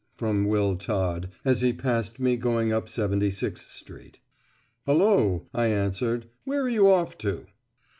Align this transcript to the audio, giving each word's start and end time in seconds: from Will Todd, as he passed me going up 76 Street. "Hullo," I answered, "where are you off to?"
from 0.15 0.45
Will 0.45 0.77
Todd, 0.77 1.29
as 1.45 1.61
he 1.61 1.71
passed 1.73 2.19
me 2.19 2.35
going 2.35 2.73
up 2.73 2.89
76 2.89 3.61
Street. 3.67 4.17
"Hullo," 4.87 5.45
I 5.53 5.67
answered, 5.67 6.27
"where 6.43 6.63
are 6.63 6.69
you 6.69 6.89
off 6.91 7.19
to?" 7.19 7.45